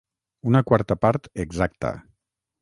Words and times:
Una 0.51 0.61
quarta 0.71 0.97
part 1.03 1.29
exacta. 1.45 1.93